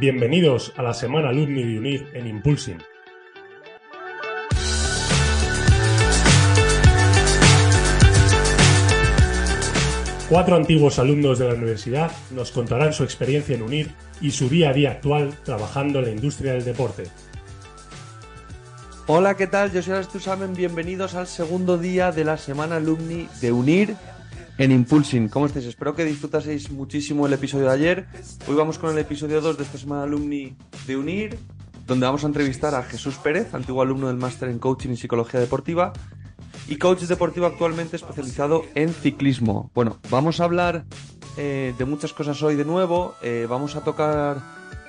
[0.00, 2.78] Bienvenidos a la semana Alumni de UNIR en Impulsing.
[10.28, 13.90] Cuatro antiguos alumnos de la universidad nos contarán su experiencia en UNIR
[14.20, 17.02] y su día a día actual trabajando en la industria del deporte.
[19.08, 19.72] Hola, ¿qué tal?
[19.72, 20.54] Yo soy Alex Saben.
[20.54, 23.96] Bienvenidos al segundo día de la semana alumni de UNIR
[24.58, 25.28] en Impulsing.
[25.28, 25.66] ¿Cómo estáis?
[25.66, 28.06] Espero que disfrutaseis muchísimo el episodio de ayer.
[28.48, 31.38] Hoy vamos con el episodio 2 de esta semana alumni de UNIR,
[31.86, 35.38] donde vamos a entrevistar a Jesús Pérez, antiguo alumno del máster en coaching y psicología
[35.38, 35.92] deportiva,
[36.66, 39.70] y coach deportivo actualmente especializado en ciclismo.
[39.74, 40.84] Bueno, vamos a hablar
[41.36, 43.14] eh, de muchas cosas hoy de nuevo.
[43.22, 44.42] Eh, vamos a tocar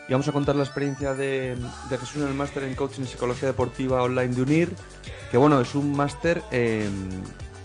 [0.10, 1.56] y vamos a contar la experiencia de,
[1.92, 4.70] Jesús en el máster en coaching y psicología deportiva online de UNIR,
[5.30, 6.90] que bueno, es un máster eh,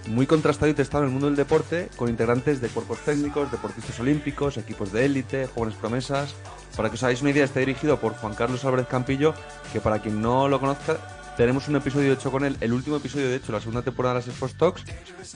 [0.09, 3.99] muy contrastado y testado en el mundo del deporte, con integrantes de cuerpos técnicos, deportistas
[4.01, 6.35] olímpicos, equipos de élite, jóvenes promesas.
[6.77, 9.35] Para que os hagáis una idea, está dirigido por Juan Carlos Álvarez Campillo,
[9.73, 10.99] que para quien no lo conozca,
[11.37, 14.21] tenemos un episodio hecho con él, el último episodio de hecho, la segunda temporada de
[14.21, 14.85] las Sports Talks,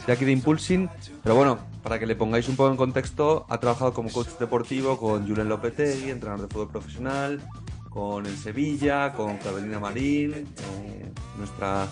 [0.07, 0.89] de aquí de Impulsing.
[1.23, 4.97] Pero bueno, para que le pongáis un poco en contexto, ha trabajado como coach deportivo
[4.97, 7.41] con Julen Lopetegui, entrenador de fútbol profesional,
[7.91, 11.89] con el Sevilla, con Carolina Marín, eh, nuestra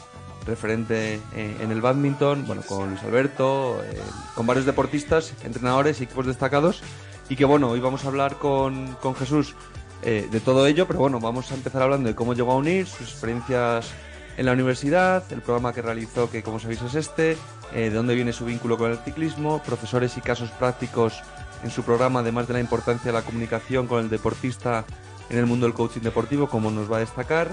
[0.46, 3.98] referente eh, en el badminton, bueno, con Luis Alberto, eh,
[4.34, 6.82] con varios deportistas, entrenadores y equipos destacados.
[7.28, 9.54] Y que bueno, hoy vamos a hablar con, con Jesús
[10.02, 12.86] eh, de todo ello, pero bueno, vamos a empezar hablando de cómo llegó a unir,
[12.86, 13.90] sus experiencias
[14.36, 17.36] en la universidad, el programa que realizó, que como sabéis es este,
[17.72, 21.22] de dónde viene su vínculo con el ciclismo, profesores y casos prácticos
[21.64, 24.84] en su programa, además de la importancia de la comunicación con el deportista
[25.30, 27.50] en el mundo del coaching deportivo, como nos va a destacar,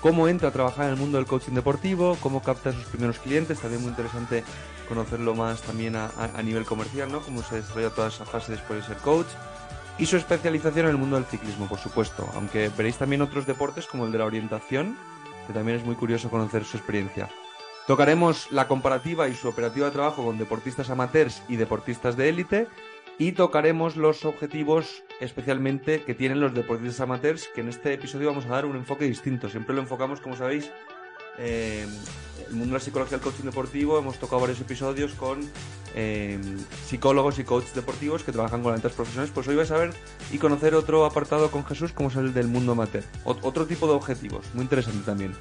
[0.00, 3.18] cómo entra a trabajar en el mundo del coaching deportivo, cómo capta a sus primeros
[3.18, 4.44] clientes, también muy interesante
[4.88, 6.10] conocerlo más también a,
[6.42, 7.20] nivel comercial, ¿no?
[7.20, 9.26] Cómo se desarrolla toda esa fase después de ser coach.
[9.98, 13.86] Y su especialización en el mundo del ciclismo, por supuesto, aunque veréis también otros deportes
[13.86, 14.96] como el de la orientación,
[15.46, 17.28] que también es muy curioso conocer su experiencia.
[17.86, 22.68] Tocaremos la comparativa y su operativa de trabajo con deportistas amateurs y deportistas de élite
[23.16, 28.46] y tocaremos los objetivos especialmente que tienen los deportistas amateurs, que en este episodio vamos
[28.46, 29.48] a dar un enfoque distinto.
[29.48, 30.70] Siempre lo enfocamos, como sabéis,
[31.38, 31.86] eh,
[32.48, 33.98] el mundo de la psicología del coaching deportivo.
[33.98, 35.40] Hemos tocado varios episodios con
[35.94, 36.38] eh,
[36.86, 39.30] psicólogos y coaches deportivos que trabajan con altas profesiones.
[39.30, 39.94] Pues hoy vais a ver
[40.32, 43.04] y conocer otro apartado con Jesús, como es el del mundo amateur.
[43.24, 45.32] otro tipo de objetivos, muy interesante también.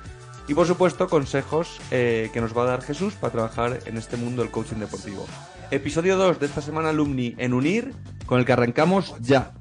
[0.47, 4.15] Y por supuesto, consejos eh, que nos va a dar Jesús para trabajar en este
[4.15, 5.25] mundo del coaching deportivo
[5.71, 7.93] episodio 2 de esta semana alumni en Unir,
[8.25, 9.53] con el que arrancamos ya.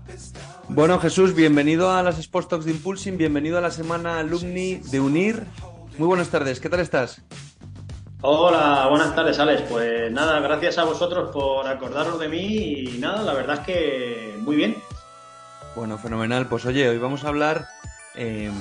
[0.69, 5.00] Bueno, Jesús, bienvenido a las Sports Talks de Impulsing, bienvenido a la semana alumni de
[5.00, 5.44] Unir.
[5.98, 7.22] Muy buenas tardes, ¿qué tal estás?
[8.22, 9.62] Hola, buenas tardes, Alex.
[9.69, 14.38] Pues nada, gracias a vosotros por acordaros de mí y nada, la verdad es que
[14.41, 14.76] muy bien.
[15.76, 16.47] Bueno, fenomenal.
[16.48, 17.69] Pues oye, hoy vamos a hablar
[18.15, 18.54] em,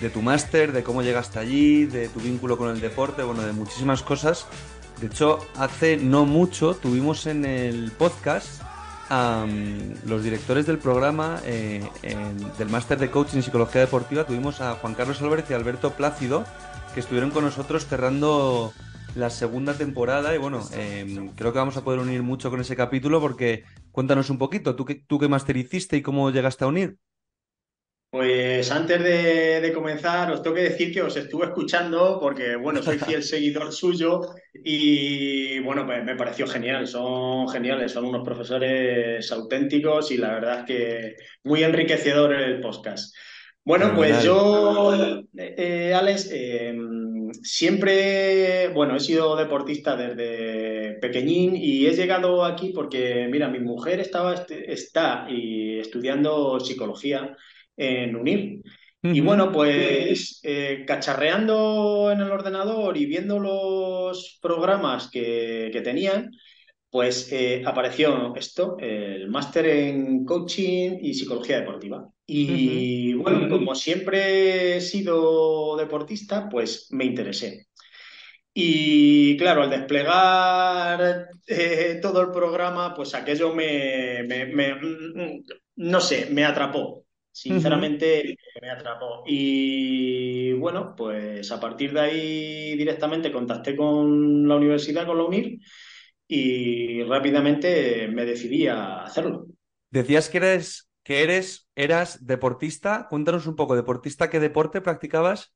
[0.00, 3.52] de tu máster, de cómo llegaste allí, de tu vínculo con el deporte, bueno, de
[3.52, 4.46] muchísimas cosas.
[5.02, 8.62] De hecho, hace no mucho tuvimos en el podcast
[9.10, 9.44] a
[10.06, 11.82] los directores del programa eh,
[12.56, 14.24] del máster de coaching y psicología deportiva.
[14.24, 16.44] Tuvimos a Juan Carlos Álvarez y Alberto Plácido,
[16.94, 18.72] que estuvieron con nosotros cerrando
[19.16, 20.36] la segunda temporada.
[20.36, 24.30] Y bueno, em, creo que vamos a poder unir mucho con ese capítulo porque cuéntanos
[24.30, 26.96] un poquito, ¿tú qué, tú qué máster hiciste y cómo llegaste a unir?
[28.12, 32.98] Pues antes de, comenzar, os tengo que decir que os estuve escuchando porque, bueno, soy
[32.98, 34.20] fiel seguidor suyo
[34.52, 40.58] y, bueno, pues me pareció genial, son geniales, son unos profesores auténticos y la verdad
[40.58, 43.16] es que muy enriquecedor el podcast.
[43.64, 51.94] Bueno, pues yo, eh, Alex, em, siempre, bueno, he sido deportista desde pequeñín y he
[51.94, 57.34] llegado aquí porque, mira, mi mujer estaba, está y estudiando psicología
[57.76, 58.62] en UNIR.
[59.04, 66.30] Y bueno, pues eh, cacharreando en el ordenador y viendo los programas que, tenían,
[66.88, 72.08] pues eh, apareció esto, el máster en coaching y psicología deportiva.
[72.26, 77.66] Y bueno, como siempre he sido deportista, pues me interesé.
[78.54, 84.22] Y claro, al desplegar eh, todo el programa, pues aquello me,
[85.76, 87.06] no sé, me atrapó.
[87.32, 89.24] Sinceramente me atrapó.
[89.26, 95.58] Y bueno, pues a partir de ahí directamente contacté con la universidad, con la UNIR,
[96.28, 99.46] y rápidamente me decidí a hacerlo.
[99.90, 103.06] Decías que eres, que eres, eras deportista.
[103.08, 105.52] Cuéntanos un poco, ¿deportista qué deporte practicabas?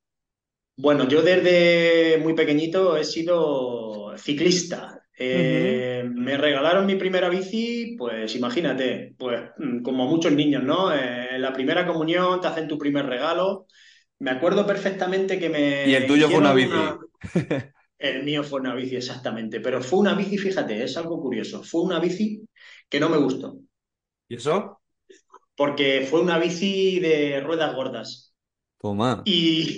[0.75, 5.01] Bueno, yo desde muy pequeñito he sido ciclista.
[5.19, 10.93] Eh, me regalaron mi primera bici, pues imagínate, pues mm, como muchos niños, ¿no?
[10.93, 13.65] Eh, en la primera comunión te hacen tu primer regalo.
[14.19, 15.89] Me acuerdo perfectamente que me...
[15.89, 16.71] Y el tuyo fue una bici.
[17.99, 19.59] El mío fue una bici, exactamente.
[19.59, 21.63] Pero fue una bici, fíjate, es algo curioso.
[21.63, 22.47] Fue una bici
[22.87, 23.57] que no me gustó.
[24.29, 24.79] ¿Y eso?
[25.55, 28.26] Porque fue una bici de ruedas gordas.
[28.79, 29.23] Toma.
[29.25, 29.77] Y...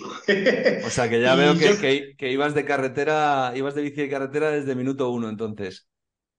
[0.85, 4.51] o sea que ya veo que, que, ibas de carretera, ibas de bici de carretera
[4.51, 5.87] desde minuto uno, entonces.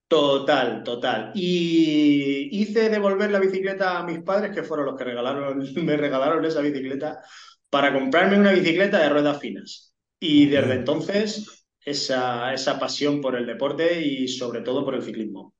[0.08, 1.30] Total, total.
[1.34, 6.44] Y hice devolver la bicicleta a mis padres, que fueron los que regalaron, me regalaron
[6.44, 7.20] esa bicicleta,
[7.70, 9.94] para comprarme una bicicleta de ruedas finas.
[10.18, 15.54] Y desde entonces, esa, esa pasión por el deporte y sobre todo por el ciclismo.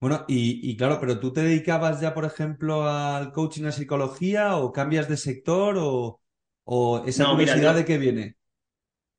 [0.00, 4.72] Bueno, y, claro, pero tú te dedicabas ya, por ejemplo, al coaching, a psicología, o
[4.72, 6.20] cambias de sector, o,
[6.64, 8.36] ¿O esa curiosidad de qué viene?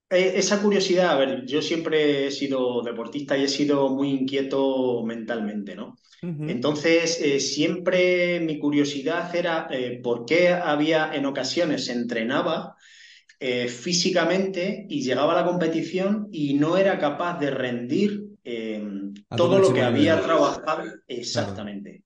[0.09, 5.03] Eh, esa curiosidad, a ver, yo siempre he sido deportista y he sido muy inquieto
[5.03, 5.95] mentalmente, ¿no?
[6.21, 12.75] Entonces, eh, siempre mi curiosidad era eh, por qué había en ocasiones entrenaba
[13.67, 18.23] físicamente y llegaba a la competición y no era capaz de rendir
[19.35, 22.03] todo lo que había trabajado exactamente.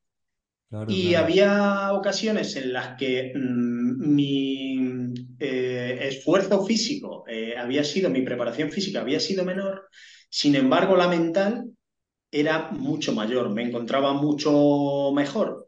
[0.87, 8.21] Y había ocasiones en las que mm, mi eh, esfuerzo físico eh, había sido, mi
[8.21, 9.87] preparación física había sido menor,
[10.29, 11.65] sin embargo la mental
[12.31, 15.67] era mucho mayor, me encontraba mucho mejor.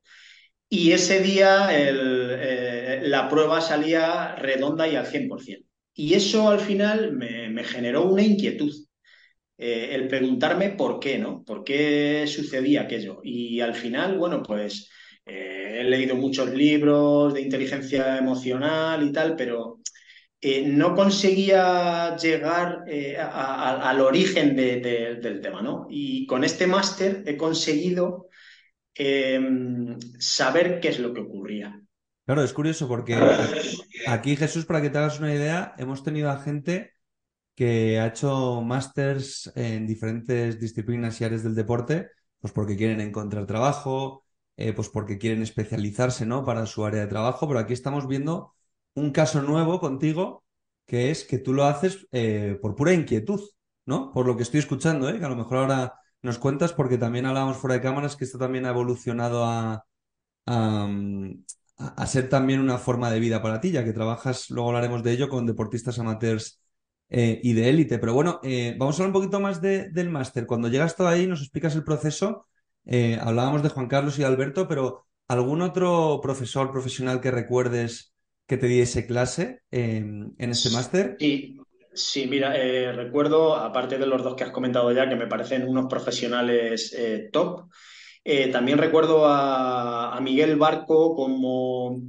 [0.68, 5.66] Y ese día eh, la prueba salía redonda y al 100%.
[5.94, 8.72] Y eso al final me, generó una inquietud.
[9.60, 11.44] El preguntarme por qué, ¿no?
[11.44, 13.20] ¿Por qué sucedía aquello?
[13.24, 14.90] Y al final, bueno, pues
[15.30, 19.80] eh, he leído muchos libros de inteligencia emocional y tal, pero
[20.42, 25.86] eh, no conseguía llegar eh, al origen del tema, ¿no?
[25.90, 28.30] Y con este máster he conseguido
[28.96, 31.80] em, saber qué es lo que ocurría.
[32.26, 33.16] Claro, es curioso porque
[34.08, 36.94] aquí, Jesús, para que te hagas una idea, hemos tenido a gente
[37.60, 42.10] que ha hecho másters en diferentes disciplinas y áreas del deporte,
[42.40, 44.24] pues porque quieren encontrar trabajo,
[44.56, 46.46] eh, pues porque quieren especializarse, ¿no?
[46.46, 48.56] Para su área de trabajo, pero aquí estamos viendo
[48.94, 50.46] un caso nuevo contigo,
[50.86, 53.42] que es que tú lo haces eh, por pura inquietud,
[53.86, 54.14] ¿no?
[54.14, 55.20] Por lo que estoy escuchando, ¿eh?
[55.20, 58.38] Que a lo mejor ahora nos cuentas, porque también hablábamos fuera de cámaras que esto
[58.38, 59.84] también ha evolucionado a,
[60.46, 65.12] a, ser también una forma de vida para ti, ya que trabajas, luego hablaremos de
[65.12, 66.62] ello, con deportistas amateurs
[67.10, 68.00] y de élite.
[68.00, 68.40] Pero bueno,
[68.78, 70.46] vamos a hablar un poquito más del máster.
[70.46, 72.46] Cuando llegas todo ahí, nos explicas el proceso
[72.92, 78.16] eh, hablábamos de Juan Carlos y Alberto, pero ¿algún otro profesor profesional que recuerdes
[78.48, 81.16] que te diese clase en este máster?
[81.20, 81.60] Sí,
[81.94, 85.68] sí, mira, eh, recuerdo, aparte de los dos que has comentado ya, que me parecen
[85.68, 87.70] unos profesionales eh, top,
[88.52, 92.02] también recuerdo a, Miguel Barco como,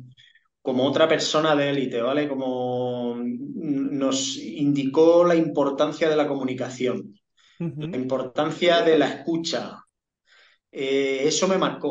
[0.63, 2.29] como otra persona de élite, ¿vale?
[2.29, 7.15] Como nos indicó la importancia de la comunicación,
[7.59, 9.85] la importancia de la escucha,
[10.73, 11.91] eh, eso me marcó.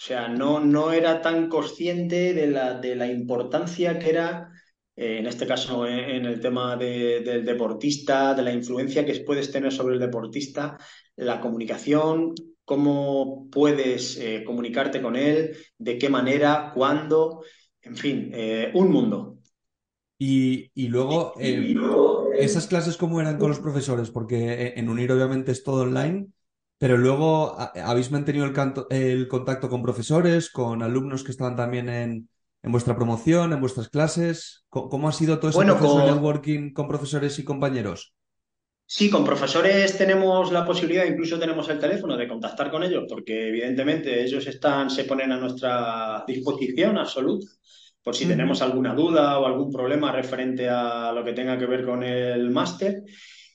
[0.00, 4.50] O sea, no, no era tan consciente de la, de la importancia que era,
[4.96, 9.72] eh, en este caso en, el tema del deportista, de la influencia que puedes tener
[9.72, 10.78] sobre el deportista,
[11.16, 12.34] la comunicación,
[12.64, 17.42] cómo puedes eh, comunicarte con él, de qué manera, cuándo,
[17.82, 18.32] en fin,
[18.74, 19.38] un mundo.
[20.18, 21.34] Y, y luego,
[22.38, 24.10] ¿esas clases cómo eran con los profesores?
[24.10, 26.28] Porque en UNIR obviamente es todo online.
[26.80, 28.46] Pero luego, ¿habéis mantenido
[28.88, 32.28] el, contacto con profesores, con alumnos que estaban también en,
[32.62, 34.64] vuestra promoción, en vuestras clases?
[34.70, 38.14] ¿Cómo, ha sido todo ese proceso de networking con profesores y compañeros?
[38.92, 43.46] Sí, con profesores tenemos la posibilidad, incluso tenemos el teléfono de contactar con ellos, porque
[43.46, 47.46] evidentemente ellos están, se ponen a nuestra disposición absoluta
[48.02, 51.84] por si tenemos alguna duda o algún problema referente a lo que tenga que ver
[51.84, 53.04] con el máster.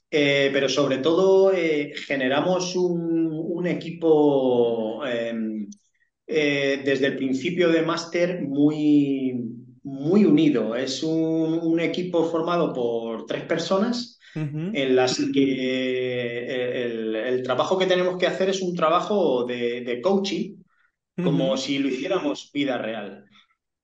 [0.10, 5.68] Eh, pero sobre todo eh, generamos un, equipo em,
[6.28, 9.34] eh, desde el principio de máster muy,
[9.84, 10.76] muy unido.
[10.76, 16.84] Es un, equipo formado por tres personas en las que
[17.30, 20.58] el, trabajo que tenemos que hacer es un trabajo de, coaching,
[21.24, 23.26] como si lo hiciéramos vida real.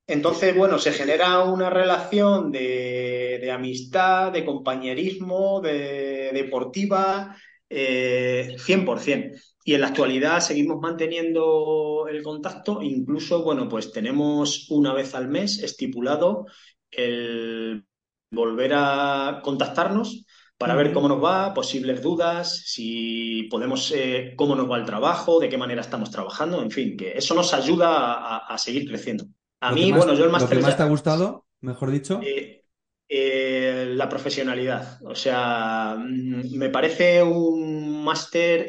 [0.07, 7.37] Entonces, bueno, se genera una relación de, amistad, de compañerismo, de deportiva,
[7.69, 9.07] 100%.
[9.07, 9.31] Eh,
[9.63, 15.27] y en la actualidad seguimos manteniendo el contacto, incluso, bueno, pues tenemos una vez al
[15.29, 16.45] mes estipulado
[16.89, 17.85] el
[18.31, 20.25] volver a contactarnos
[20.61, 25.39] para ver cómo nos va, posibles dudas, si podemos, eh, cómo nos va el trabajo,
[25.39, 29.25] de qué manera estamos trabajando, en fin, que eso nos ayuda a, seguir creciendo.
[29.59, 30.57] A mí, bueno, yo el máster...
[30.57, 32.19] ¿Lo que más te ha gustado, mejor dicho?
[32.23, 32.63] Eh,
[33.09, 34.99] eh, la profesionalidad.
[35.03, 38.67] O sea, mm, me parece un máster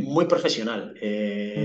[0.00, 0.94] muy profesional.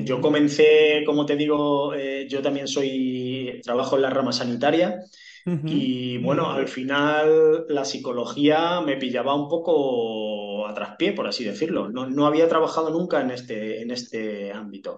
[0.05, 1.93] Yo comencé, como te digo,
[2.25, 5.01] yo también soy, trabajo en la rama sanitaria.
[5.47, 11.89] Y bueno, al final la psicología me pillaba un poco a traspié, por así decirlo.
[11.89, 14.95] No, había trabajado nunca en este, en este ámbito.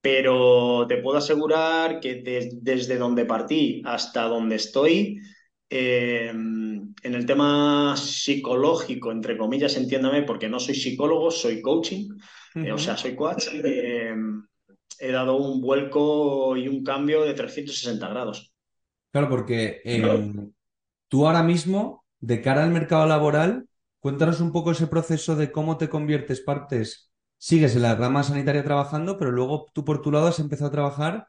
[0.00, 2.22] Pero te puedo asegurar que
[2.60, 5.18] desde donde partí hasta donde estoy,
[5.68, 12.08] em, en el tema psicológico, entre comillas, entiéndame, porque no soy psicólogo, soy coaching,
[12.54, 14.42] eh, o sea, soy coach, em,
[14.98, 18.52] he dado un vuelco y un cambio de 360 grados.
[19.10, 20.52] Claro, porque em,
[21.08, 23.68] tú ahora mismo, de cara al mercado laboral,
[24.00, 27.10] cuéntanos un poco ese proceso de cómo te conviertes partes.
[27.38, 30.72] Sigues en la rama sanitaria trabajando, pero luego tú por tu lado has empezado a
[30.72, 31.26] trabajar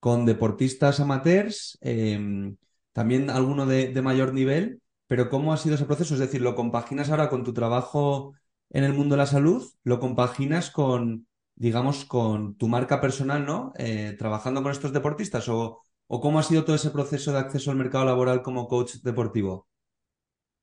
[0.00, 2.56] con deportistas amateurs, em,
[2.92, 6.14] también alguno de, de mayor nivel, pero ¿cómo ha sido ese proceso?
[6.14, 8.32] Es decir, ¿lo compaginas ahora con tu trabajo
[8.70, 9.64] en el mundo de la salud?
[9.84, 13.72] ¿Lo compaginas con, digamos, con tu marca personal, ¿no?
[13.76, 15.82] Eh, trabajando con estos deportistas o,
[16.14, 19.52] ¿O cómo ha sido todo ese proceso de acceso al mercado laboral como coach deportivo?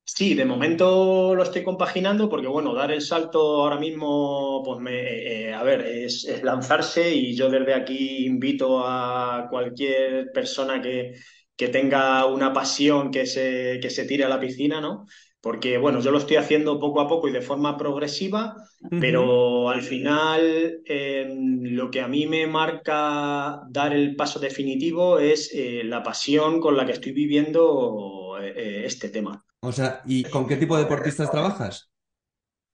[0.04, 5.50] Sí, de momento lo estoy compaginando porque, bueno, dar el salto ahora mismo, pues me,
[5.50, 11.14] eh, a ver, es, lanzarse y yo desde aquí invito a cualquier persona que,
[11.56, 15.06] que tenga una pasión que se, que se tire a la piscina, ¿no?
[15.42, 18.56] Porque bueno, yo lo estoy haciendo poco a poco y de forma progresiva,
[19.00, 25.52] pero al final em, lo que a mí me marca dar el paso definitivo es
[25.54, 29.44] eh, la pasión con la que estoy viviendo eh, eh, este tema.
[29.62, 31.92] O sea, ¿y con qué tipo de deportistas trabajas?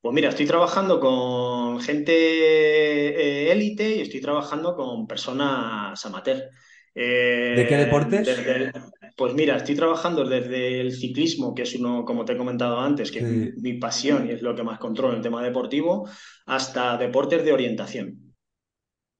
[0.01, 6.49] Pues mira, estoy trabajando con gente élite y estoy trabajando con personas amateur.
[6.95, 8.29] ¿De qué deportes?
[9.15, 13.11] Pues mira, estoy trabajando desde el ciclismo, que es uno, como te he comentado antes,
[13.11, 16.09] que es mi, pasión y es lo que más controlo en el tema deportivo,
[16.45, 18.35] hasta deportes de orientación.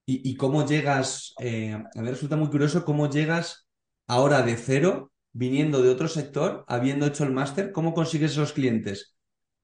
[0.06, 1.32] ¿Y, cómo llegas?
[1.40, 3.66] Eh, a ver, resulta muy curioso cómo llegas
[4.06, 9.16] ahora de cero, viniendo de otro sector, habiendo hecho el máster, ¿cómo consigues esos clientes?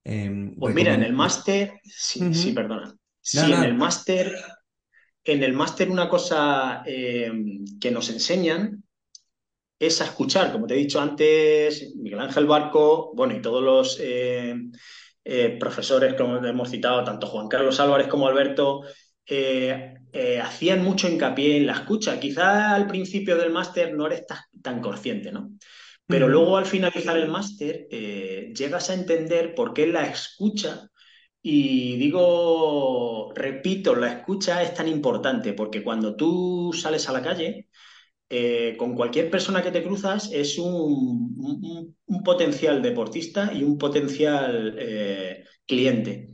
[0.04, 2.94] Em, pues mira, en el máster, sí, sí, perdona.
[3.20, 4.34] Sí, en el máster,
[5.24, 8.84] en el máster una cosa em, que nos enseñan
[9.78, 13.98] es a escuchar, como te he dicho antes, Miguel Ángel Barco, bueno, y todos los
[13.98, 14.54] eh,
[15.24, 18.82] eh, profesores como hemos citado, tanto Juan Carlos Álvarez como Alberto,
[19.26, 19.94] eh,
[20.42, 22.20] hacían mucho hincapié en la escucha.
[22.20, 24.24] Quizá al principio del máster no eres
[24.62, 25.52] tan, consciente, ¿no?
[26.06, 30.90] Pero luego al finalizar el máster llegas a entender por qué la escucha,
[31.42, 37.68] y digo, repito, la escucha es tan importante, porque cuando tú sales a la calle,
[38.28, 45.44] eh, con cualquier persona que te cruzas es un, potencial deportista y un potencial eh,
[45.66, 46.28] cliente.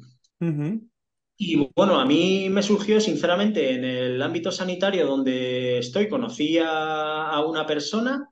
[1.38, 7.42] Y bueno, a mí me surgió sinceramente en el ámbito sanitario donde estoy, conocí a,
[7.46, 8.28] una persona,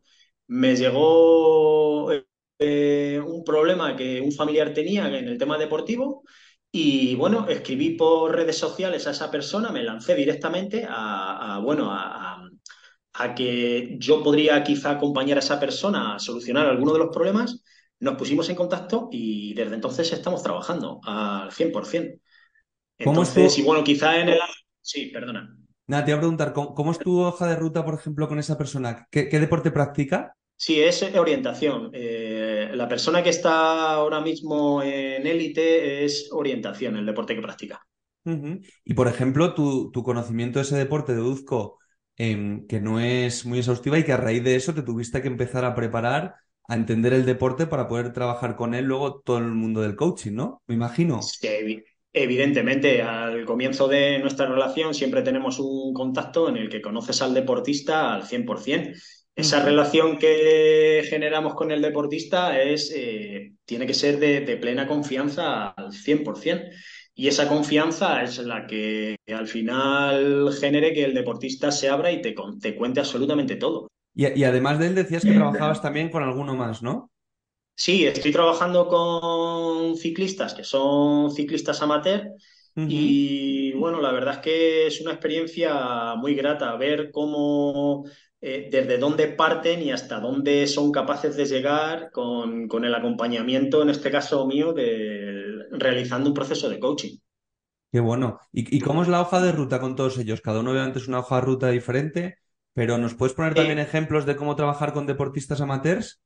[0.49, 2.11] me llegó
[2.59, 6.25] eh, un problema que un familiar tenía en el tema deportivo
[6.75, 12.41] y bueno, escribí por redes sociales a esa persona, me lancé directamente a, bueno, a
[13.15, 17.63] a que yo podría quizá acompañar a esa persona a solucionar alguno de los problemas,
[18.01, 22.21] nos pusimos en contacto y desde entonces estamos trabajando al 100%.
[22.99, 24.39] Entonces, y bueno, quizá en el...
[24.81, 25.57] Sí, perdona.
[25.87, 28.59] Nada, te voy a preguntar, ¿cómo, es tu hoja de ruta, por ejemplo, con esa
[28.59, 29.07] persona?
[29.11, 30.37] ¿Qué, deporte practica?
[30.57, 31.91] Sí, es orientación.
[31.93, 37.81] Eh, la persona que está ahora mismo en élite es orientación, el deporte que practica.
[38.85, 41.79] Y, por ejemplo, tu, tu conocimiento de ese deporte, deduzco,
[42.17, 45.27] Em, que no es muy exhaustiva y que a raíz de eso te tuviste que
[45.27, 46.37] empezar a preparar,
[46.69, 50.33] a entender el deporte para poder trabajar con él luego todo el mundo del coaching,
[50.33, 50.63] ¿no?
[50.69, 51.21] Me imagino.
[51.23, 51.83] Sí,
[52.13, 57.35] evidentemente, al comienzo de nuestra relación siempre tenemos un contacto en el que conoces al
[57.35, 58.97] deportista al 100%.
[59.37, 64.87] Esa relación que generamos con el deportista es, eh, tiene que ser de, de plena
[64.87, 66.71] confianza al 100%.
[67.17, 72.21] Y esa confianza es la que al final genere que el deportista se abra y
[72.21, 73.89] te, te cuente absolutamente todo.
[74.15, 77.11] Y, además de él decías que trabajabas también con alguno más, ¿no?
[77.77, 82.31] Sí, estoy trabajando con ciclistas que son ciclistas amateur
[82.77, 88.05] y bueno, la verdad es que es una experiencia muy grata ver cómo
[88.47, 93.81] eh, desde dónde parten y hasta dónde son capaces de llegar con, con el acompañamiento,
[93.81, 97.17] en este caso mío, de realizando un proceso de coaching.
[97.91, 98.39] Qué bueno.
[98.53, 100.43] ¿Y, cómo es la hoja de ruta con todos ellos?
[100.43, 102.37] Cada uno obviamente es una hoja de ruta diferente,
[102.75, 106.21] pero ¿nos puedes poner también eh, ejemplos de cómo trabajar con deportistas amateurs?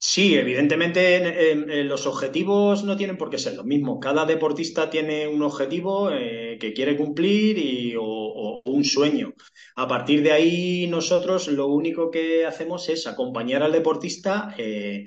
[0.00, 3.98] Sí, evidentemente los objetivos no tienen por qué ser los mismos.
[4.00, 9.34] Cada deportista tiene un objetivo eh, que quiere cumplir y, o, un sueño.
[9.74, 15.06] A partir de ahí, nosotros lo único que hacemos es acompañar al deportista eh,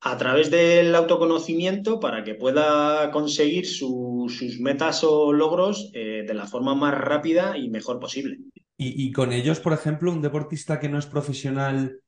[0.00, 6.46] a través del autoconocimiento para que pueda conseguir sus metas o logros eh, de la
[6.46, 8.38] forma más rápida y mejor posible.
[8.82, 12.00] Y, con ellos, por ejemplo, un deportista que no es profesional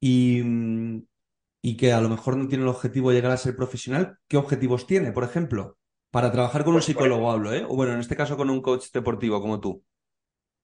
[0.00, 0.40] y,
[1.66, 4.36] y, que a lo mejor no tiene el objetivo de llegar a ser profesional, ¿qué
[4.36, 5.78] objetivos tiene, por ejemplo?
[6.12, 7.64] Para trabajar con un pues, psicólogo hablo, ¿eh?
[7.68, 9.82] O bueno, en este caso con un coach deportivo como tú.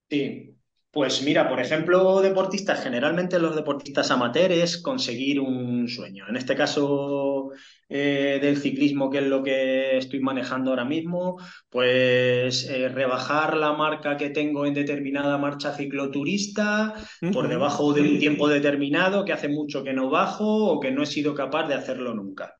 [0.09, 0.54] Sí,
[0.92, 6.26] pues mira, por ejemplo, deportistas, generalmente los deportistas amateurs conseguir un sueño.
[6.28, 7.50] En este caso
[7.94, 13.75] eh, del ciclismo, que es lo que estoy manejando ahora mismo, pues eh, rebajar la
[13.75, 16.94] marca que tengo en determinada marcha cicloturista
[17.34, 21.02] por debajo de un tiempo determinado que hace mucho que no bajo o que no
[21.02, 22.56] he sido capaz de hacerlo nunca.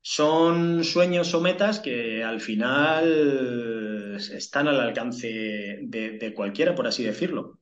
[0.00, 7.60] Son sueños o metas que al final están al alcance de, cualquiera, por así decirlo.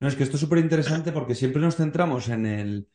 [0.00, 2.88] No, es que esto es súper interesante porque siempre nos centramos en el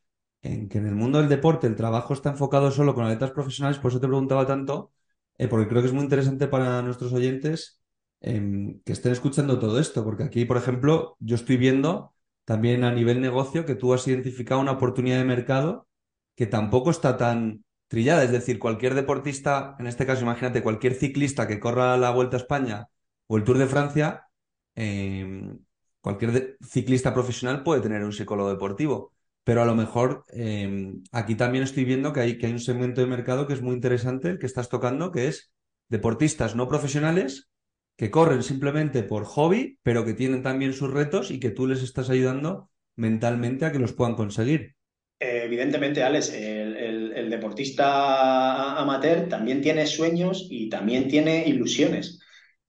[0.45, 3.79] en que en el mundo del deporte el trabajo está enfocado solo con atletas profesionales,
[3.79, 4.91] por eso te preguntaba tanto,
[5.37, 7.81] eh, porque creo que es muy interesante para nuestros oyentes
[8.21, 12.13] em, que estén escuchando todo esto, porque aquí, por ejemplo, yo estoy viendo
[12.45, 15.87] también a nivel negocio que tú has identificado una oportunidad de mercado
[16.35, 18.23] que tampoco está tan trillada.
[18.23, 22.39] Es decir, cualquier deportista, en este caso, imagínate, cualquier ciclista que corra la Vuelta a
[22.39, 22.87] España
[23.27, 24.27] o el Tour de Francia,
[24.75, 25.59] em,
[26.01, 29.14] cualquier ciclista profesional puede tener un psicólogo deportivo.
[29.45, 32.99] Pero a lo mejor em, aquí también estoy viendo que hay, que hay un segmento
[32.99, 35.53] de mercado que es muy interesante, el que estás tocando, que es
[35.87, 37.47] deportistas no profesionales
[37.95, 41.81] que corren simplemente por hobby, pero que tienen también sus retos y que tú les
[41.81, 44.75] estás ayudando mentalmente a que los puedan conseguir.
[45.19, 52.19] Evidentemente, Alex, el, deportista amateur también tiene sueños y también tiene ilusiones.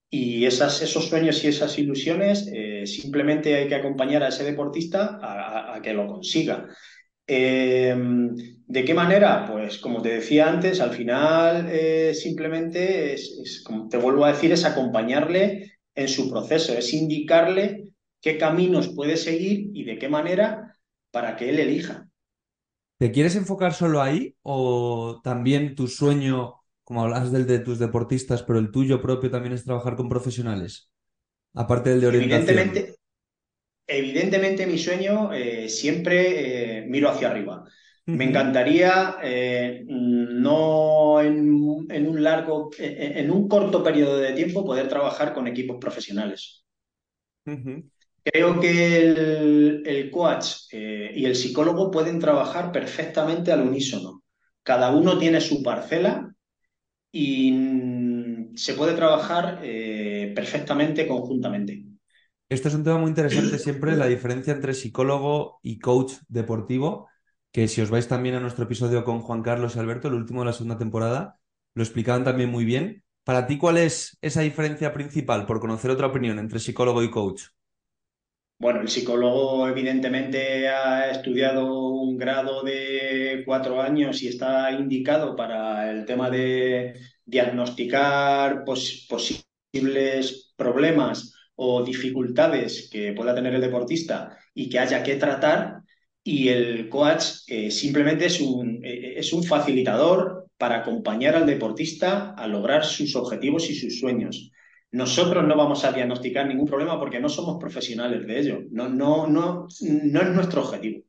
[0.09, 5.19] Y esas, esos sueños y esas ilusiones eh, simplemente hay que acompañar a ese deportista
[5.21, 6.67] a, que lo consiga.
[7.25, 9.45] Em, ¿De qué manera?
[9.45, 14.51] Pues como te decía antes, al final eh, simplemente es, como te vuelvo a decir,
[14.51, 17.87] es acompañarle en su proceso, es indicarle
[18.21, 20.77] qué caminos puede seguir y de qué manera
[21.11, 22.07] para que él elija.
[22.97, 26.56] ¿Te quieres enfocar solo ahí o también tu sueño,
[26.87, 30.89] como hablas del de tus deportistas, pero el tuyo propio también es trabajar con profesionales?
[31.53, 32.47] Aparte del de orientación.
[32.47, 32.95] Evidentemente,
[33.85, 37.65] evidentemente mi sueño eh, siempre eh, miro hacia arriba.
[38.05, 41.51] Me encantaría eh, no en,
[42.07, 46.63] un largo, en un corto periodo de tiempo poder trabajar con equipos profesionales.
[47.43, 54.23] Creo que el, coach eh, y el psicólogo pueden trabajar perfectamente al unísono.
[54.63, 56.33] Cada uno tiene su parcela
[57.11, 61.83] y se puede trabajar eh, perfectamente conjuntamente.
[62.49, 67.09] Esto es un tema muy interesante siempre, la diferencia entre psicólogo y coach deportivo,
[67.51, 70.41] que si os vais también a nuestro episodio con Juan Carlos y Alberto, el último
[70.41, 71.39] de la segunda temporada,
[71.73, 73.03] lo explicaban también muy bien.
[73.23, 77.43] Para ti, ¿cuál es esa diferencia principal, por conocer otra opinión, entre psicólogo y coach?
[78.59, 85.91] Bueno, el psicólogo evidentemente ha estudiado un grado de cuatro años y está indicado para
[85.91, 94.79] el tema de diagnosticar posibles problemas o dificultades que pueda tener el deportista y que
[94.79, 95.81] haya que tratar.
[96.23, 102.83] Y el coach eh, simplemente eh, es un facilitador para acompañar al deportista a lograr
[102.83, 104.51] sus objetivos y sus sueños.
[104.91, 108.59] Nosotros no vamos a diagnosticar ningún problema porque no somos profesionales de ello.
[108.71, 111.03] No, no, no, no es nuestro objetivo.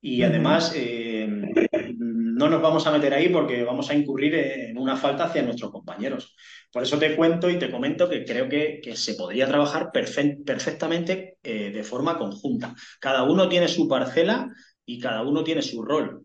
[0.00, 1.28] Y además eh,
[2.08, 5.72] no nos vamos a meter ahí porque vamos a incurrir en una falta hacia nuestros
[5.72, 6.36] compañeros.
[6.72, 11.72] Por eso te cuento y te comento que creo que, se podría trabajar perfectamente eh,
[11.72, 12.76] de forma conjunta.
[13.00, 14.48] Cada uno tiene su parcela
[14.86, 16.22] y cada uno tiene su rol.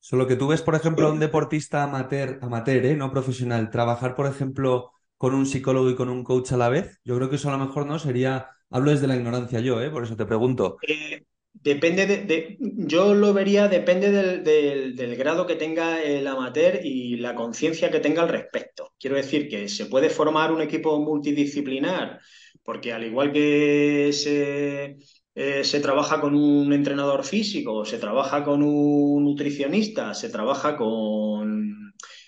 [0.00, 2.96] Solo que tú ves, por ejemplo, a un deportista amateur, amateur ¿eh?
[2.96, 7.00] no profesional, trabajar, por ejemplo, con un psicólogo y con un coach a la vez?
[7.04, 9.90] Yo creo que eso a lo mejor no sería, hablo desde la ignorancia yo, ¿eh?
[9.90, 10.76] por eso te pregunto.
[10.86, 17.34] Eh, depende de, yo lo vería, depende del, grado que tenga el amateur y la
[17.34, 18.92] conciencia que tenga al respecto.
[18.98, 22.20] Quiero decir que se puede formar un equipo multidisciplinar,
[22.62, 24.96] porque al igual que se,
[25.34, 31.85] eh, se trabaja con un entrenador físico, se trabaja con un nutricionista, se trabaja con,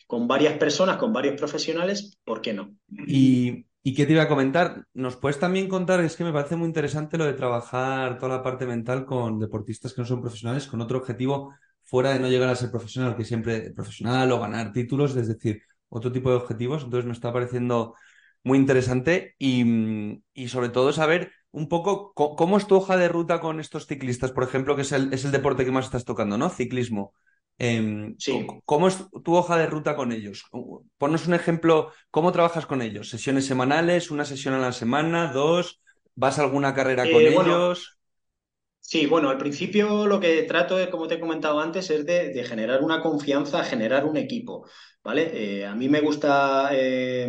[0.08, 2.74] con varias personas, con varios profesionales, ¿por qué no?
[3.06, 4.84] Y, ¿Y qué te iba a comentar?
[4.94, 6.00] ¿Nos puedes también contar?
[6.00, 9.94] Es que me parece muy interesante lo de trabajar toda la parte mental con deportistas
[9.94, 13.24] que no son profesionales, con otro objetivo fuera de no llegar a ser profesional, que
[13.24, 16.84] siempre profesional o ganar títulos, es decir, otro tipo de objetivos.
[16.84, 17.94] Entonces me está pareciendo
[18.44, 23.40] muy interesante y, y sobre todo saber un poco cómo es tu hoja de ruta
[23.40, 26.36] con estos ciclistas, por ejemplo, que es el, es el deporte que más estás tocando,
[26.38, 26.50] ¿no?
[26.50, 27.14] Ciclismo.
[27.58, 28.46] Em, Sí.
[28.64, 30.44] ¿Cómo es tu hoja de ruta con ellos?
[30.98, 33.08] Ponnos un ejemplo, ¿cómo trabajas con ellos?
[33.10, 34.10] ¿Sesiones semanales?
[34.10, 35.32] ¿Una sesión a la semana?
[35.32, 35.80] ¿Dos?
[36.14, 37.97] ¿Vas a alguna carrera con Eh, bueno, ellos?
[38.90, 42.30] Sí, bueno, al principio lo que trato, es, como te he comentado antes, es de,
[42.32, 44.66] de generar una confianza, generar un equipo,
[45.04, 45.30] ¿vale?
[45.34, 47.28] Eh, a mí me gusta eh,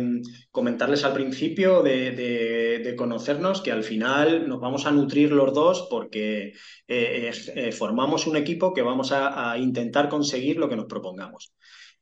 [0.50, 6.48] comentarles al principio de, conocernos que al final nos vamos a nutrir los dos porque
[6.48, 6.54] eh,
[6.88, 11.52] eh, eh, formamos un equipo que vamos a, intentar conseguir lo que nos propongamos.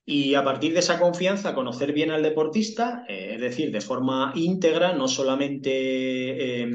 [0.04, 4.32] Y a partir de esa confianza, conocer bien al deportista, eh, es decir, de forma
[4.36, 6.68] íntegra, no solamente eh,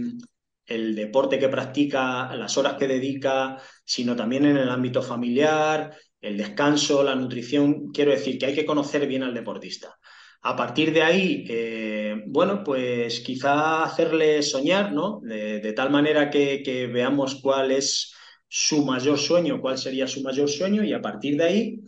[0.65, 6.38] el deporte que practica, las horas que dedica, sino también en el ámbito familiar, el
[6.38, 7.91] descanso, la nutrición.
[7.91, 9.97] Quiero decir que hay que conocer bien al deportista.
[10.43, 15.19] A partir de ahí, eh, bueno, pues quizá hacerle soñar, ¿no?
[15.21, 18.13] De, tal manera que, que veamos cuál es
[18.47, 21.80] su mayor sueño, cuál sería su mayor sueño, y a partir de ahí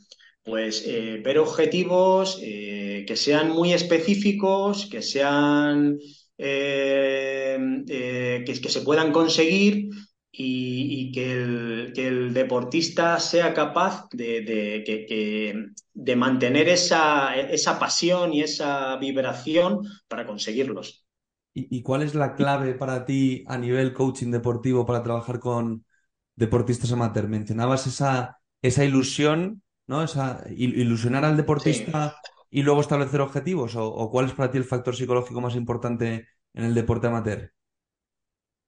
[0.45, 5.97] pues eh, ver objetivos eh, que sean muy específicos, que sean
[6.37, 9.89] eh, eh, que, que se puedan conseguir
[10.31, 16.67] y, y que, el, que el deportista sea capaz de, de, que- que- de mantener
[16.69, 21.05] esa, esa pasión y esa vibración para conseguirlos.
[21.53, 25.85] ¿Y, y cuál es la clave para ti a nivel coaching deportivo para trabajar con
[26.35, 27.27] deportistas amateur?
[27.27, 30.03] Mencionabas esa, esa ilusión, ¿no?
[30.03, 31.85] Esa, il- ilusionar al Sí.
[32.57, 33.75] Y luego establecer objetivos.
[33.75, 36.07] ¿O, o cuál es para ti el factor psicológico más importante
[36.53, 37.51] en el deporte amateur?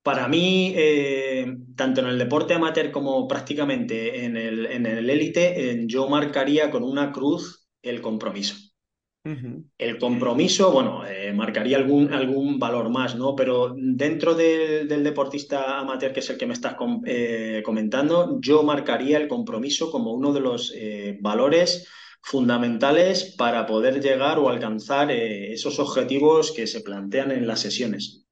[0.04, 1.45] Para mí, eh,
[1.76, 6.69] tanto en el deporte amateur como prácticamente en el, en el élite, eh, yo marcaría
[6.71, 8.56] con una cruz el compromiso.
[9.78, 13.36] El compromiso, bueno, eh, marcaría algún, algún valor más, ¿no?
[13.36, 17.02] Pero dentro del, del deportista amateur, que es el que me estás com-
[17.63, 20.73] comentando, yo marcaría el compromiso como uno de los
[21.21, 21.88] valores
[22.21, 28.25] fundamentales para poder llegar o alcanzar eh, esos objetivos que se plantean en las sesiones.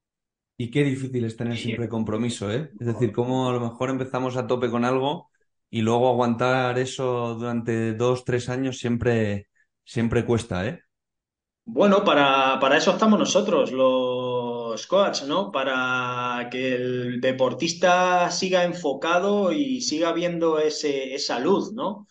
[0.58, 2.70] Y qué difícil es tener siempre compromiso, ¿eh?
[2.80, 5.30] Es decir, cómo a lo mejor empezamos a tope con algo
[5.68, 9.48] y luego aguantar eso durante dos, tres años siempre,
[9.84, 10.80] siempre cuesta, ¿eh?
[11.68, 15.50] Bueno, para, para eso estamos nosotros, los coaches, ¿no?
[15.50, 22.06] Para que el deportista siga enfocado y siga viendo ese, esa luz, ¿no?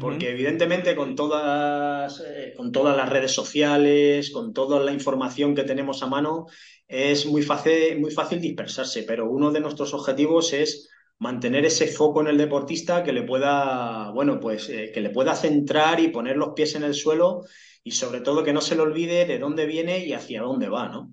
[0.00, 5.64] Porque evidentemente con todas, eh, con todas las redes sociales, con toda la información que
[5.64, 6.46] tenemos a mano,
[6.86, 12.20] es muy fácil, muy fácil dispersarse, pero uno de nuestros objetivos es mantener ese foco
[12.20, 16.36] en el deportista que le pueda, bueno, pues eh, que le pueda centrar y poner
[16.36, 17.44] los pies en el suelo
[17.82, 20.88] y sobre todo que no se le olvide de dónde viene y hacia dónde va,
[20.88, 21.12] ¿no?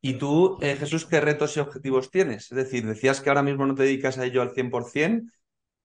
[0.00, 2.52] Y tú, eh, Jesús, ¿qué retos y objetivos tienes?
[2.52, 5.30] Es decir, decías que ahora mismo no te dedicas a ello al 100%,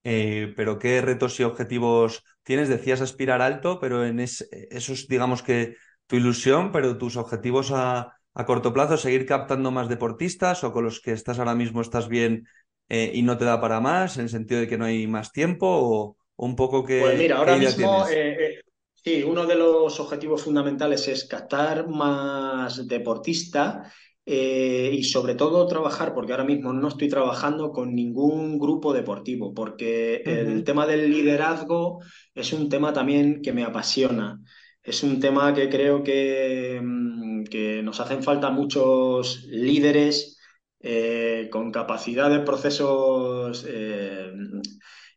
[0.04, 2.70] eh, pero ¿qué retos y objetivos tienes?
[2.70, 5.76] Decías aspirar alto, pero en es- eso es, digamos que
[6.08, 10.84] tu ilusión, pero tus objetivos a, a corto plazo, seguir captando más deportistas o con
[10.86, 12.48] los que estás ahora mismo estás bien
[12.90, 15.32] eh, y no te da para más, en el sentido de que no hay más
[15.32, 18.62] tiempo o, o un poco Pues qué, mira, ahora mismo, eh,
[18.94, 23.92] sí, uno de los objetivos fundamentales es captar más deportista
[24.26, 29.54] eh, y sobre todo trabajar, porque ahora mismo no estoy trabajando con ningún grupo deportivo,
[29.54, 32.00] porque el tema del liderazgo
[32.34, 34.40] es un tema también que me apasiona.
[34.82, 40.38] Es un tema que creo que, mm, que nos hacen falta muchos líderes
[40.82, 44.32] eh, con capacidad de procesos eh,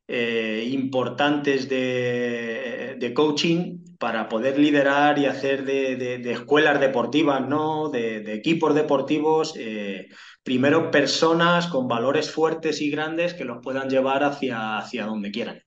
[0.09, 7.47] eh, importantes de, de coaching para poder liderar y hacer de, de- de escuelas deportivas,
[7.49, 7.89] ¿no?
[7.91, 10.09] De, de equipos deportivos, eh,
[10.43, 15.63] primero personas con valores fuertes y grandes que los puedan llevar hacia, hacia donde quieran.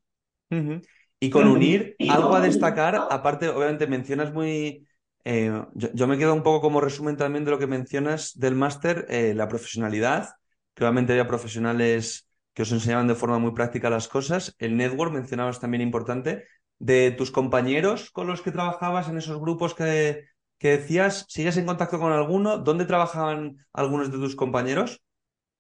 [1.19, 4.87] Y con unir, algo a destacar, aparte, obviamente mencionas muy...
[5.25, 8.55] eh, yo, yo me quedo un poco como resumen también de lo que mencionas del
[8.55, 10.29] máster, eh, la profesionalidad,
[10.73, 12.28] que obviamente había profesionales
[12.59, 16.43] que os enseñaban de forma muy práctica las cosas, el network, mencionabas también importante,
[16.77, 20.25] de tus compañeros con los que trabajabas en esos grupos que,
[20.59, 22.57] que decías, ¿sigues en contacto con alguno?
[22.57, 25.01] ¿Dónde trabajaban algunos de tus compañeros?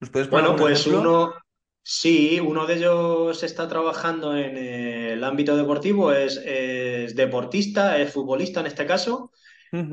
[0.01, 0.99] ¿Nos puedes poner Bueno, pues ejemplo?
[0.99, 1.33] uno,
[1.81, 8.59] sí, uno de ellos está trabajando en el ámbito deportivo, es, es deportista, es futbolista
[8.59, 9.31] en este caso,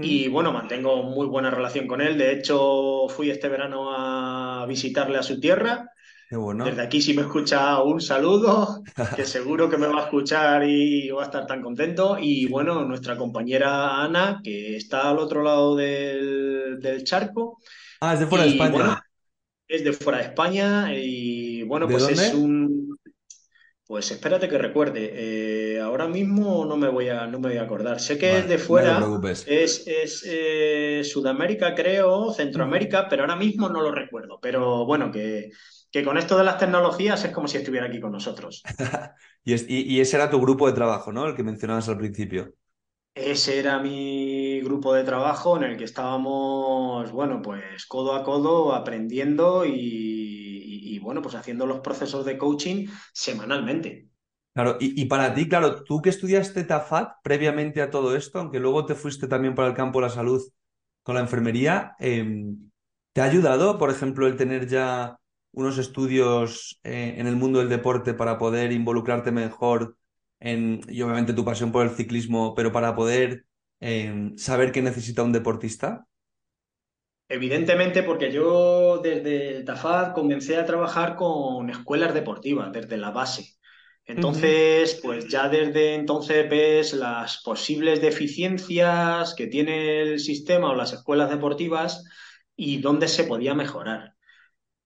[0.00, 2.18] y bueno, mantengo muy buena relación con él.
[2.18, 5.90] De hecho, fui este verano a visitarle a su tierra.
[6.28, 8.82] Desde aquí, si me escucha, un saludo,
[9.14, 12.18] que seguro que me va a escuchar y va a estar tan contento.
[12.20, 17.60] Y bueno, nuestra compañera Ana, que está al otro lado del, del charco.
[18.00, 19.02] Ah, es de fuera de bueno, España.
[19.68, 22.98] es de fuera de España y bueno, ¿De pues es un,
[23.86, 25.12] pues espérate que recuerde.
[25.76, 28.00] Eh, ahora mismo no me voy a, no me voy a acordar.
[28.00, 29.44] Sé que es de no te fuera, preocupes.
[29.46, 32.32] es, es eh, Sudamérica, creo.
[32.32, 34.40] Centroamérica, pero ahora mismo no lo recuerdo.
[34.40, 35.50] Pero bueno, que,
[35.96, 38.54] que con esto de las tecnologías es como si estuviera aquí con nosotros.
[39.44, 41.26] Y, es- y- y ese era tu grupo de trabajo, ¿no?
[41.26, 42.54] El que mencionabas al principio.
[43.14, 48.74] Ese era mi grupo de trabajo en el que estábamos, bueno, pues codo a codo
[48.74, 54.10] aprendiendo y, bueno, pues haciendo los procesos de coaching semanalmente.
[54.54, 58.58] Claro, y, y para ti, claro, tú que estudiaste TAFAT previamente a todo esto, aunque
[58.58, 60.42] luego te fuiste también para el campo de la salud
[61.02, 62.70] con la enfermería, em,
[63.12, 65.18] ¿te ha ayudado, por ejemplo, el tener ya
[65.56, 69.96] unos estudios eh, en el mundo del deporte para poder involucrarte mejor
[70.38, 73.46] en, y obviamente tu pasión por el ciclismo, pero para poder
[73.80, 76.06] em, saber qué necesita un deportista?
[77.26, 83.54] Evidentemente, porque yo desde el TAFAD comencé a trabajar con escuelas deportivas, desde la base.
[84.04, 90.92] Entonces, pues ya desde entonces ves las posibles deficiencias que tiene el sistema o las
[90.92, 92.04] escuelas deportivas
[92.54, 94.15] y dónde se podía mejorar.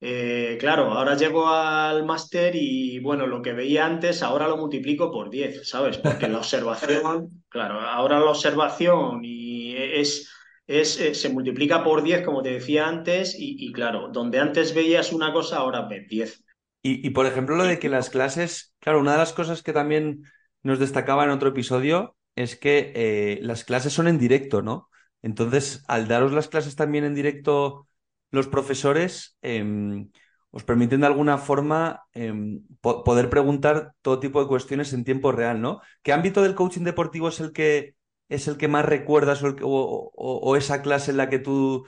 [0.03, 5.11] Eh, claro, ahora llego al máster y bueno, lo que veía antes ahora lo multiplico
[5.11, 5.99] por 10, ¿sabes?
[5.99, 10.31] Porque la observación, claro, ahora la observación y es,
[10.67, 14.75] es, eh, se multiplica por 10, como te decía antes, y, y claro, donde antes
[14.75, 16.45] veías una cosa, ahora ves 10.
[16.83, 19.73] Y, y, por ejemplo, lo de que las clases, claro, una de las cosas que
[19.73, 20.25] también
[20.63, 24.89] nos destacaba en otro episodio es que eh, las clases son en directo, ¿no?
[25.23, 27.87] Entonces, al daros las clases también en directo,
[28.31, 30.11] los profesores em,
[30.51, 35.33] os permiten de alguna forma em, po- poder preguntar todo tipo de cuestiones en tiempo
[35.33, 35.81] real, ¿no?
[36.03, 37.95] ¿Qué ámbito del coaching deportivo es el que
[38.29, 39.71] es el que más recuerdas o, el que- o-
[40.15, 41.85] o- o esa clase en la que tú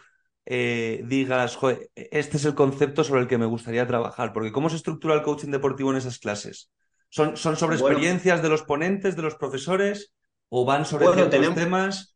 [0.47, 4.69] eh, digas, "Joder, este es el concepto sobre el que me gustaría trabajar, porque ¿cómo
[4.71, 6.71] se estructura el coaching deportivo en esas clases?
[7.11, 10.13] ¿Son, son sobre Bueno, experiencias de los ponentes, de los profesores,
[10.49, 12.12] o van sobre bueno, ciertos tenemos, temas?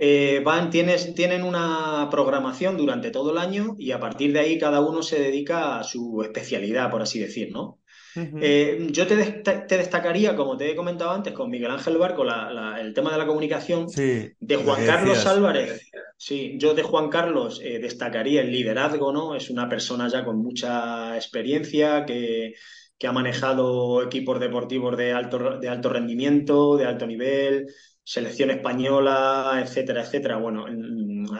[0.00, 4.58] Eh, van, tienes, tienen una programación durante todo el año y a partir de ahí
[4.58, 7.78] cada uno se dedica a su especialidad, por así decir, ¿no?
[8.16, 12.52] Eh, yo te, te destacaría, como te he comentado antes, con Miguel Ángel Barco, la-
[12.52, 13.88] la- el tema de la comunicación.
[13.88, 15.26] Sí, De Juan Carlos.
[15.26, 19.34] Álvarez, sí, yo de Juan Carlos eh, destacaría el liderazgo, ¿no?
[19.36, 22.54] Es una persona ya con mucha experiencia que,
[22.98, 27.66] que ha manejado equipos deportivos de alto, de alto rendimiento, de alto nivel,
[28.10, 30.36] selección española, etcétera, etcétera.
[30.38, 30.66] Bueno,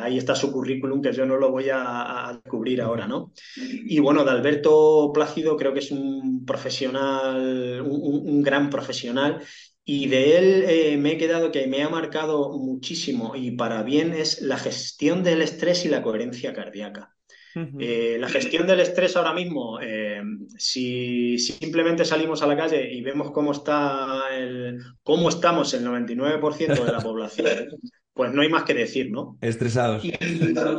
[0.01, 3.09] ahí está su currículum que yo no lo voy a, a descubrir ahora.
[3.09, 3.33] ¿no?
[3.57, 9.43] Y bueno, de Alberto Plácido creo que es un profesional, un gran profesional.
[9.85, 14.13] Y de él eh, me he quedado que me ha marcado muchísimo y para bien
[14.13, 17.17] es la gestión del estrés y la coherencia cardíaca.
[17.79, 20.23] Eh, la gestión del estrés ahora mismo, eh,
[20.57, 26.85] si simplemente salimos a la calle y vemos cómo está el, cómo estamos el 99%
[26.85, 27.69] de la población,
[28.13, 29.39] pues no hay más que decir, ¿no?
[29.41, 30.05] Estresados.
[30.05, 30.13] Y-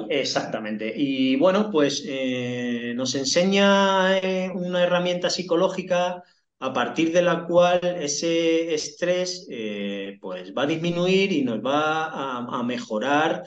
[0.10, 0.94] exactamente.
[0.96, 4.20] Y bueno, pues eh, nos enseña
[4.54, 6.24] una herramienta psicológica
[6.60, 9.48] a partir de la cual ese estrés
[10.20, 13.44] pues va a disminuir y nos va a, a mejorar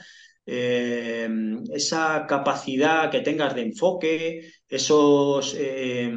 [0.47, 1.29] eh,
[1.73, 6.13] esa capacidad que tengas de enfoque, esos, eh,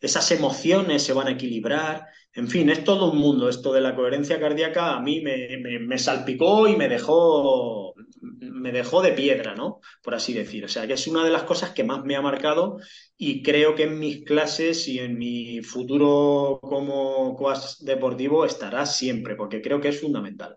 [0.00, 2.06] esas emociones se van a equilibrar.
[2.34, 3.48] En fin, es todo un mundo.
[3.48, 7.94] Esto de la coherencia cardíaca a mí me, me- me salpicó y me dejó,
[8.40, 9.80] me dejó de piedra, ¿no?
[10.02, 10.64] Por así decir.
[10.64, 12.78] O sea, que es una de las cosas que más me ha marcado
[13.16, 19.34] y creo que en mis clases y en mi futuro como coach deportivo estará siempre,
[19.36, 20.56] porque creo que es fundamental.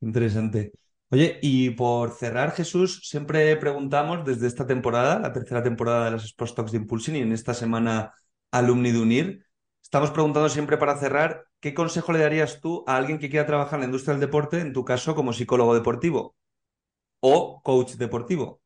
[0.00, 0.72] Interesante.
[1.14, 6.24] Oye, y por cerrar, Jesús, siempre preguntamos desde esta temporada, la tercera temporada de las
[6.24, 8.12] Sports Talks de Impulsing y en esta semana
[8.50, 9.46] Alumni de Unir,
[9.80, 13.74] estamos preguntando siempre para cerrar, ¿qué consejo le darías tú a alguien que quiera trabajar
[13.74, 16.34] en la industria del deporte, en tu caso como psicólogo deportivo
[17.20, 18.60] o coach deportivo?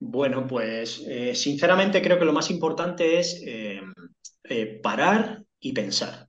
[0.00, 3.82] Bueno, pues eh, sinceramente creo que lo más importante es eh,
[4.42, 6.28] eh, parar y pensar.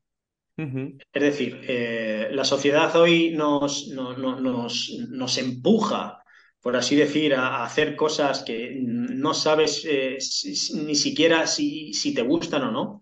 [1.14, 6.24] Es decir, eh, la sociedad hoy nos, no- no- nos, nos empuja
[6.64, 10.18] por así decir, a, hacer cosas que no sabes eh,
[10.86, 13.02] ni siquiera si, si, te gustan o no,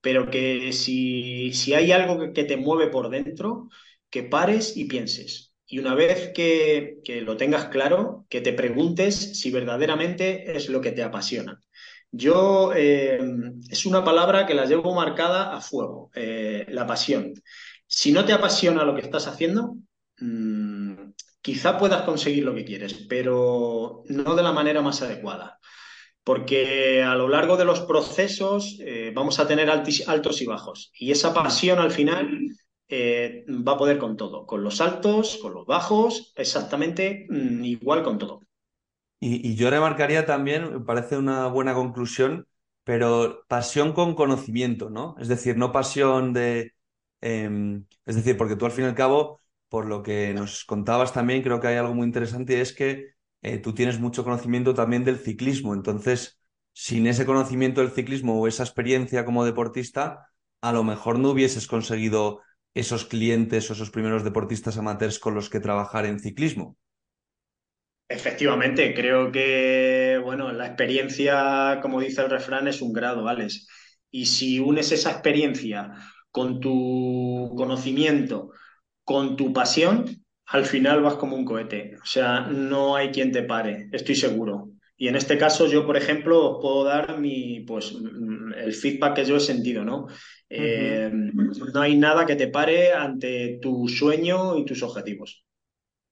[0.00, 3.68] pero que si, si hay algo que, te mueve por dentro,
[4.10, 5.54] que pares y pienses.
[5.66, 10.80] Y una vez que, que lo tengas claro, que te preguntes si verdaderamente es lo
[10.82, 11.62] que te apasiona.
[12.10, 13.20] Yo, eh,
[13.70, 17.34] es una palabra que la llevo marcada a fuego, eh, la pasión.
[17.86, 19.76] Si no te apasiona lo que estás haciendo,
[20.18, 21.10] mmm,
[21.42, 25.58] quizá puedas conseguir lo que quieres, pero no de la manera más adecuada.
[26.24, 30.90] Porque a lo largo de los procesos eh, vamos a tener altos y bajos.
[30.94, 32.28] Y esa pasión al final
[32.90, 38.18] va a poder con todo, con los altos, con los bajos, exactamente mm, igual con
[38.18, 38.47] todo.
[39.20, 42.46] Y, yo remarcaría también, me parece una buena conclusión,
[42.84, 45.16] pero pasión con conocimiento, ¿no?
[45.18, 46.74] Es decir, no pasión de...
[47.20, 51.12] Em, es decir, porque tú al fin y al cabo por lo que nos contabas
[51.12, 55.04] también, creo que hay algo muy interesante es que eh, tú tienes mucho conocimiento también
[55.04, 55.74] del ciclismo.
[55.74, 56.40] Entonces,
[56.72, 61.66] sin ese conocimiento del ciclismo o esa experiencia como deportista, a lo mejor no hubieses
[61.66, 62.40] conseguido
[62.74, 66.76] esos clientes o esos primeros deportistas amateurs con los que trabajar en ciclismo.
[68.10, 73.66] Efectivamente, creo que, bueno, la experiencia, como dice el refrán, es un grado, Alex.
[74.10, 75.92] Y si unes esa experiencia
[76.30, 78.50] con tu conocimiento,
[79.04, 80.06] con tu pasión,
[80.46, 81.96] al final vas como un cohete.
[82.02, 84.70] O sea, no hay quien te pare, estoy seguro.
[84.96, 87.94] Y en este caso yo, por ejemplo, puedo dar mi, pues,
[88.56, 90.06] el feedback que yo he sentido, ¿no?
[90.48, 95.44] Eh, no hay nada que te pare ante tu sueño y tus objetivos.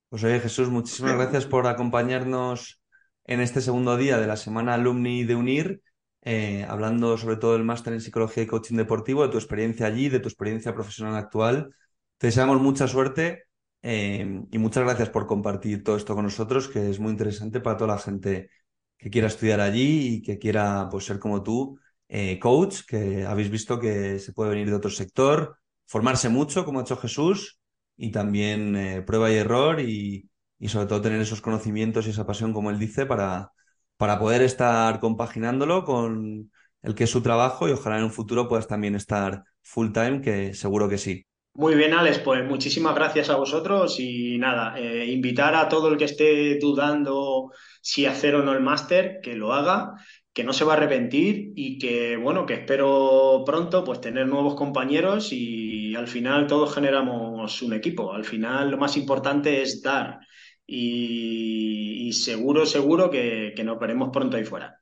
[0.09, 2.81] Pues oye, Jesús, muchísimas gracias por acompañarnos
[3.25, 5.83] en este segundo día de la semana alumni de UNIR,
[6.23, 10.09] eh, hablando sobre todo del máster en psicología y coaching deportivo, de tu experiencia allí,
[10.09, 11.75] de tu experiencia profesional actual.
[12.19, 13.47] Te deseamos mucha suerte
[13.83, 17.77] eh, y muchas gracias por compartir todo esto con nosotros, que es muy interesante para
[17.77, 18.51] toda la gente
[18.97, 23.51] que quiera estudiar allí y que quiera pues, ser como tú, eh, coach, que habéis
[23.51, 27.59] visto que se puede venir de otro sector, formarse mucho, como ha hecho Jesús,
[27.97, 30.29] y también eh, prueba y error y,
[30.59, 33.53] y, sobre todo tener esos conocimientos y esa pasión, como él dice, para,
[33.97, 36.51] para poder estar compaginándolo con
[36.83, 40.21] el que es su trabajo y ojalá en un futuro puedas también estar full time,
[40.21, 41.27] que seguro que sí.
[41.55, 45.97] Muy bien, Alex, pues muchísimas gracias a vosotros y nada, eh, invitar a todo el
[45.97, 49.95] que esté dudando si hacer o no el máster, que lo haga,
[50.35, 54.55] que no se va a arrepentir y que, bueno, que espero pronto pues tener nuevos
[54.55, 58.13] compañeros y al final todos generamos un equipo.
[58.13, 60.21] Al final lo más importante es dar
[60.67, 64.81] y, seguro, seguro que, que nos veremos pronto ahí fuera.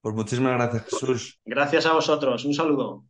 [0.00, 1.40] Pues muchísimas gracias, Jesús.
[1.44, 2.44] Gracias a vosotros.
[2.44, 3.04] Un saludo.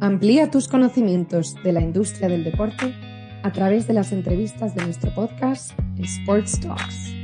[0.00, 2.94] Amplía tus conocimientos de la industria del deporte
[3.42, 7.15] a través de las entrevistas de nuestro podcast Sports Talks.